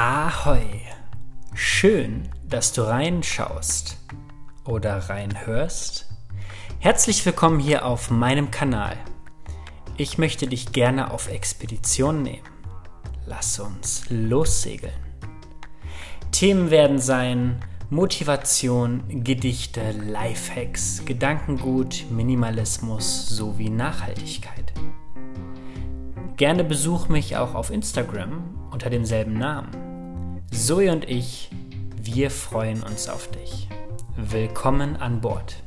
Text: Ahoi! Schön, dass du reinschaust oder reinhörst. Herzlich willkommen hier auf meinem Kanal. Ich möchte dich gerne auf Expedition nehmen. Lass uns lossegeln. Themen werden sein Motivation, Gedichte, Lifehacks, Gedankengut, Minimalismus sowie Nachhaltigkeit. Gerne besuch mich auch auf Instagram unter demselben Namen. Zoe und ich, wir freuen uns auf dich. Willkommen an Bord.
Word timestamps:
Ahoi! 0.00 0.62
Schön, 1.54 2.28
dass 2.48 2.72
du 2.72 2.82
reinschaust 2.82 3.98
oder 4.64 4.96
reinhörst. 4.96 6.06
Herzlich 6.78 7.26
willkommen 7.26 7.58
hier 7.58 7.84
auf 7.84 8.08
meinem 8.08 8.52
Kanal. 8.52 8.96
Ich 9.96 10.16
möchte 10.16 10.46
dich 10.46 10.70
gerne 10.70 11.10
auf 11.10 11.28
Expedition 11.28 12.22
nehmen. 12.22 12.46
Lass 13.26 13.58
uns 13.58 14.04
lossegeln. 14.08 14.94
Themen 16.30 16.70
werden 16.70 17.00
sein 17.00 17.58
Motivation, 17.90 19.02
Gedichte, 19.24 19.90
Lifehacks, 19.90 21.02
Gedankengut, 21.06 22.04
Minimalismus 22.08 23.30
sowie 23.30 23.68
Nachhaltigkeit. 23.68 24.72
Gerne 26.36 26.62
besuch 26.62 27.08
mich 27.08 27.36
auch 27.36 27.56
auf 27.56 27.70
Instagram 27.70 28.70
unter 28.70 28.90
demselben 28.90 29.32
Namen. 29.32 29.87
Zoe 30.50 30.90
und 30.90 31.08
ich, 31.08 31.50
wir 32.02 32.30
freuen 32.30 32.82
uns 32.82 33.08
auf 33.08 33.30
dich. 33.30 33.68
Willkommen 34.16 34.96
an 34.96 35.20
Bord. 35.20 35.62